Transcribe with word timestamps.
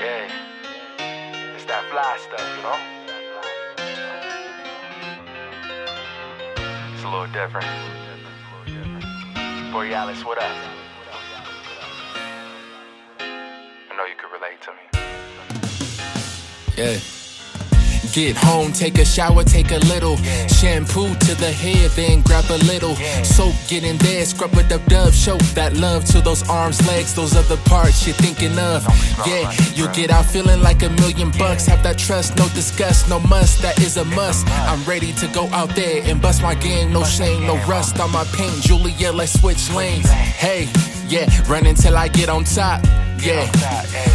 Yeah. 0.00 0.32
It's 1.54 1.66
that 1.66 1.84
fly 1.90 2.16
stuff, 2.24 2.40
you 2.56 2.62
know? 2.62 2.78
It's 6.94 7.04
a 7.04 7.06
little 7.06 7.26
different. 7.26 7.66
Borealis, 9.70 10.24
what 10.24 10.38
up? 10.38 10.56
I 13.20 13.94
know 13.94 14.06
you 14.06 14.14
could 14.16 14.32
relate 14.32 14.62
to 14.62 14.72
me. 14.72 14.78
Yeah. 16.78 17.19
Get 18.12 18.36
home, 18.36 18.72
take 18.72 18.98
a 18.98 19.04
shower, 19.04 19.44
take 19.44 19.70
a 19.70 19.78
little 19.86 20.16
shampoo 20.48 21.14
to 21.14 21.34
the 21.36 21.52
head, 21.52 21.90
then 21.92 22.22
grab 22.22 22.44
a 22.50 22.58
little 22.64 22.96
soap. 23.24 23.54
Get 23.68 23.84
in 23.84 23.98
there, 23.98 24.24
scrub 24.24 24.52
a 24.54 24.64
dub 24.64 24.84
dub, 24.86 25.12
show 25.12 25.36
that 25.54 25.76
love 25.76 26.04
to 26.06 26.20
those 26.20 26.48
arms, 26.48 26.84
legs, 26.88 27.14
those 27.14 27.36
other 27.36 27.56
parts 27.68 28.04
you're 28.06 28.16
thinking 28.16 28.58
of. 28.58 28.84
Yeah, 29.26 29.52
you'll 29.74 29.94
get 29.94 30.10
out 30.10 30.26
feeling 30.26 30.60
like 30.60 30.82
a 30.82 30.90
million 31.00 31.30
bucks. 31.38 31.66
Have 31.66 31.84
that 31.84 31.98
trust, 31.98 32.36
no 32.36 32.48
disgust, 32.48 33.08
no 33.08 33.20
must. 33.20 33.62
That 33.62 33.78
is 33.78 33.96
a 33.96 34.04
must. 34.04 34.44
I'm 34.48 34.82
ready 34.84 35.12
to 35.12 35.28
go 35.28 35.46
out 35.48 35.76
there 35.76 36.02
and 36.04 36.20
bust 36.20 36.42
my 36.42 36.56
game, 36.56 36.92
no 36.92 37.04
shame, 37.04 37.46
no 37.46 37.56
rust 37.66 38.00
on 38.00 38.10
my 38.10 38.24
paint. 38.34 38.60
Julia, 38.62 39.12
let's 39.12 39.38
switch 39.40 39.70
lanes. 39.70 40.10
Hey, 40.10 40.68
yeah, 41.06 41.28
run 41.48 41.64
until 41.64 41.96
I 41.96 42.08
get 42.08 42.28
on 42.28 42.42
top. 42.42 42.84
Yeah, 43.22 43.46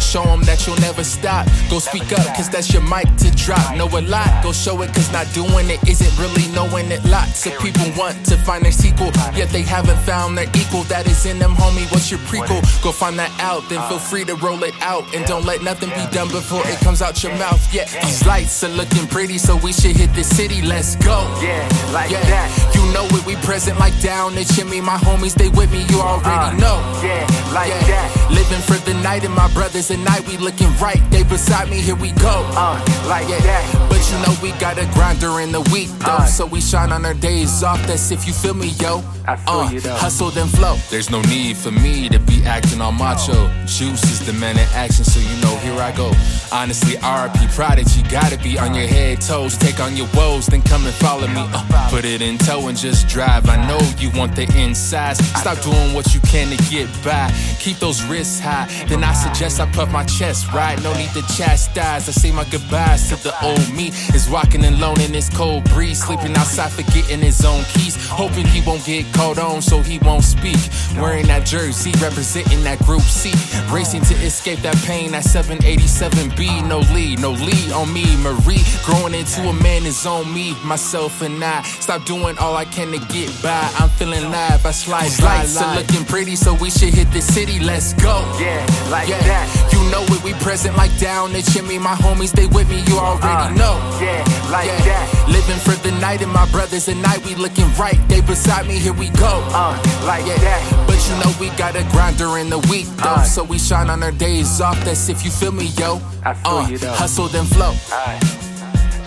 show 0.00 0.22
them 0.24 0.42
that 0.44 0.66
you'll 0.66 0.76
never 0.80 1.04
stop. 1.04 1.46
Go 1.70 1.78
speak 1.78 2.10
up, 2.12 2.24
cause 2.36 2.48
that's 2.48 2.72
your 2.72 2.82
mic 2.82 3.04
to 3.18 3.30
drop. 3.36 3.76
Know 3.76 3.86
a 3.86 4.00
lot, 4.02 4.42
go 4.42 4.52
show 4.52 4.80
it, 4.82 4.92
cause 4.94 5.10
not 5.12 5.26
doing 5.34 5.68
it 5.70 5.80
isn't 5.88 6.14
really 6.18 6.48
knowing 6.54 6.90
it. 6.90 7.04
Lots 7.04 7.46
of 7.46 7.58
people 7.60 7.84
want 7.96 8.24
to 8.26 8.36
find 8.38 8.64
their 8.64 8.72
sequel, 8.72 9.10
yet 9.34 9.50
they 9.50 9.62
haven't 9.62 9.98
found 10.00 10.38
their 10.38 10.48
equal. 10.54 10.82
That 10.84 11.06
is 11.06 11.26
in 11.26 11.38
them, 11.38 11.52
homie. 11.54 11.90
What's 11.92 12.10
your 12.10 12.20
prequel? 12.20 12.60
Go 12.82 12.92
find 12.92 13.18
that 13.18 13.32
out, 13.40 13.68
then 13.68 13.80
feel 13.88 13.98
free 13.98 14.24
to 14.24 14.34
roll 14.36 14.62
it 14.64 14.74
out. 14.80 15.04
And 15.14 15.24
don't 15.26 15.44
let 15.44 15.62
nothing 15.62 15.90
be 15.90 16.06
done 16.10 16.28
before 16.28 16.62
it 16.66 16.78
comes 16.80 17.02
out 17.02 17.22
your 17.22 17.34
mouth. 17.36 17.60
Yeah, 17.74 17.84
these 18.04 18.24
lights 18.26 18.64
are 18.64 18.68
looking 18.70 19.06
pretty, 19.08 19.38
so 19.38 19.56
we 19.56 19.72
should 19.72 19.96
hit 19.96 20.14
the 20.14 20.24
city. 20.24 20.62
Let's 20.62 20.96
go. 20.96 21.18
Yeah, 21.42 21.60
like 21.92 22.10
Yeah, 22.10 22.22
that. 22.30 22.48
you 22.74 22.82
know 22.92 23.04
it, 23.16 23.26
we 23.26 23.36
present 23.36 23.78
like 23.78 23.98
down 24.00 24.34
the 24.34 24.44
chimney. 24.44 24.80
My 24.80 24.96
homies, 24.96 25.34
they 25.34 25.48
with 25.50 25.70
me, 25.72 25.84
you 25.90 26.00
already 26.00 26.56
know. 26.58 26.78
Yeah, 27.02 27.26
like 27.52 27.70
that. 27.90 28.08
living 28.30 28.62
for 28.62 28.78
the 28.84 28.93
night, 29.02 29.24
and 29.24 29.34
my 29.34 29.52
brothers 29.52 29.90
and 29.90 30.06
I, 30.08 30.20
we 30.20 30.36
looking 30.38 30.70
right. 30.78 31.00
They 31.10 31.22
beside 31.22 31.68
me, 31.70 31.80
here 31.80 31.96
we 31.96 32.12
go. 32.12 32.44
Uh, 32.56 32.78
like 33.08 33.28
Yeah, 33.28 33.38
that. 33.40 33.86
but 33.88 34.00
you 34.10 34.18
know 34.24 34.34
we 34.42 34.52
got 34.60 34.78
a 34.78 34.86
grind 34.94 35.20
during 35.20 35.52
the 35.52 35.60
week 35.72 35.88
though, 36.00 36.22
Uh. 36.22 36.26
so 36.26 36.46
we 36.46 36.60
shine 36.60 36.92
on 36.92 37.04
our 37.04 37.14
days 37.14 37.62
off. 37.62 37.80
That's 37.86 38.10
if 38.10 38.26
you 38.26 38.32
feel 38.32 38.54
me, 38.54 38.68
yo. 38.80 39.02
I 39.26 39.36
feel 39.36 39.54
uh, 39.54 39.70
you, 39.70 39.80
though. 39.80 39.94
Hustle 39.94 40.30
then 40.30 40.48
flow. 40.48 40.76
There's 40.90 41.08
no 41.10 41.22
need 41.22 41.56
for 41.56 41.70
me 41.70 42.08
to 42.10 42.18
be 42.18 42.44
acting 42.44 42.80
all 42.82 42.92
macho. 42.92 43.48
Juice 43.64 44.04
is 44.04 44.26
the 44.26 44.34
man 44.34 44.58
in 44.58 44.68
action, 44.74 45.04
so 45.04 45.18
you 45.18 45.40
know 45.42 45.56
here 45.58 45.80
I 45.80 45.92
go. 45.96 46.12
Honestly, 46.52 46.96
RP 46.96 47.48
Prodigy 47.54 48.02
gotta 48.10 48.36
be 48.38 48.58
on 48.58 48.74
your 48.74 48.86
head 48.86 49.20
toes. 49.22 49.56
Take 49.56 49.80
on 49.80 49.96
your 49.96 50.08
woes, 50.14 50.46
then 50.46 50.60
come 50.62 50.84
and 50.84 50.94
follow 50.94 51.26
me. 51.28 51.40
Uh, 51.54 51.88
put 51.90 52.04
it 52.04 52.20
in 52.20 52.36
tow 52.38 52.68
and 52.68 52.76
just 52.76 53.08
drive. 53.08 53.48
I 53.48 53.56
know 53.66 53.80
you 53.98 54.10
want 54.18 54.36
the 54.36 54.42
insides. 54.60 55.24
Stop 55.40 55.58
doing 55.62 55.94
what 55.94 56.12
you 56.14 56.20
can 56.20 56.54
to 56.54 56.62
get 56.70 56.88
by. 57.02 57.32
Keep 57.60 57.78
those 57.78 58.04
wrists 58.04 58.38
high. 58.40 58.68
Then 58.88 59.04
I 59.04 59.12
suggest 59.12 59.60
I 59.60 59.66
puff 59.72 59.90
my 59.92 60.04
chest 60.04 60.52
right. 60.52 60.80
No 60.82 60.92
need 60.94 61.10
to 61.10 61.22
chastise. 61.36 62.08
I 62.08 62.12
say 62.12 62.30
my 62.32 62.44
goodbyes 62.44 63.08
to 63.08 63.16
the 63.22 63.34
old 63.44 63.72
me. 63.74 63.88
Is 64.14 64.28
walking 64.28 64.64
alone 64.64 65.00
in 65.00 65.12
this 65.12 65.28
cold 65.28 65.64
breeze. 65.70 66.04
Sleeping 66.04 66.34
outside, 66.36 66.72
forgetting 66.72 67.20
his 67.20 67.44
own 67.44 67.62
keys. 67.64 67.96
Hoping 68.08 68.46
he 68.46 68.60
won't 68.66 68.84
get 68.84 69.12
called 69.12 69.38
on 69.38 69.62
so 69.62 69.80
he 69.80 69.98
won't 69.98 70.24
speak. 70.24 70.58
Wearing 70.96 71.26
that 71.26 71.44
jersey, 71.46 71.92
representing 72.00 72.62
that 72.64 72.78
group 72.80 73.02
C. 73.02 73.32
Racing 73.72 74.02
to 74.02 74.14
escape 74.24 74.60
that 74.60 74.76
pain, 74.84 75.12
that 75.12 75.24
787B. 75.24 76.68
No 76.68 76.78
lead, 76.94 77.20
no 77.20 77.32
lead 77.32 77.72
on 77.72 77.92
me. 77.92 78.04
Marie, 78.18 78.64
growing 78.84 79.14
into 79.14 79.40
a 79.48 79.52
man 79.52 79.84
is 79.84 80.06
on 80.06 80.32
me, 80.32 80.54
myself 80.64 81.22
and 81.22 81.42
I. 81.42 81.62
Stop 81.62 82.04
doing 82.06 82.38
all 82.38 82.56
I 82.56 82.64
can 82.64 82.92
to 82.92 82.98
get 83.12 83.30
by. 83.42 83.70
I'm 83.78 83.88
feeling 83.90 84.30
live, 84.30 84.64
I 84.64 84.70
slide, 84.70 85.08
slide, 85.08 85.38
Lights 85.38 85.60
are 85.60 85.76
looking 85.76 86.04
pretty, 86.04 86.36
so 86.36 86.54
we 86.54 86.70
should 86.70 86.94
hit 86.94 87.10
the 87.12 87.20
city. 87.20 87.58
Let's 87.58 87.92
go. 87.94 88.16
Yeah, 88.38 88.64
like 88.90 89.08
yeah. 89.08 89.20
that. 89.24 89.46
You 89.72 89.80
know 89.90 90.02
it, 90.14 90.22
we 90.22 90.32
present 90.44 90.76
like 90.76 90.96
down 90.98 91.32
the 91.32 91.42
chimney. 91.42 91.78
My 91.78 91.94
homies, 91.94 92.32
they 92.32 92.46
with 92.46 92.68
me, 92.68 92.82
you 92.86 92.98
already 92.98 93.26
uh, 93.26 93.54
know. 93.54 93.74
Yeah, 94.00 94.24
like 94.50 94.66
yeah. 94.66 94.84
that. 94.84 95.04
Living 95.28 95.60
for 95.60 95.76
the 95.82 95.92
night, 96.00 96.22
and 96.22 96.32
my 96.32 96.48
brothers 96.50 96.88
and 96.88 97.04
I, 97.04 97.18
we 97.18 97.34
looking 97.34 97.70
right. 97.74 97.98
They 98.08 98.20
beside 98.20 98.66
me, 98.66 98.78
here 98.78 98.92
we 98.92 99.10
go. 99.10 99.42
Uh, 99.52 99.76
like 100.04 100.26
yeah. 100.26 100.36
that. 100.38 100.86
But 100.86 100.98
you 101.08 101.14
know 101.22 101.32
we 101.40 101.56
got 101.56 101.76
a 101.76 101.84
grind 101.92 102.18
during 102.18 102.50
the 102.50 102.58
week, 102.70 102.86
though. 103.02 103.20
Uh, 103.20 103.22
so 103.24 103.44
we 103.44 103.58
shine 103.58 103.90
on 103.90 104.02
our 104.02 104.12
days 104.12 104.60
off. 104.60 104.78
That's 104.84 105.08
if 105.08 105.24
you 105.24 105.30
feel 105.30 105.52
me, 105.52 105.66
yo. 105.78 106.00
I 106.24 106.34
feel 106.34 106.52
uh, 106.52 106.68
you 106.68 106.78
though. 106.78 106.92
Hustle 106.92 107.28
then 107.28 107.44
flow. 107.46 107.72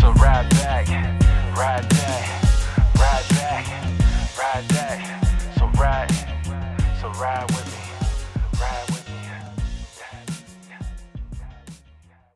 So 0.00 0.12
ride 0.12 0.48
back, 0.50 0.88
ride 1.56 1.88
back. 1.88 2.43